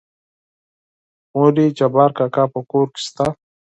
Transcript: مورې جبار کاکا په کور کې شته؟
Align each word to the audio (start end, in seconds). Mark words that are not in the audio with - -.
مورې 1.33 1.65
جبار 1.77 2.09
کاکا 2.17 2.43
په 2.53 2.59
کور 2.71 2.87
کې 2.93 3.01
شته؟ 3.05 3.27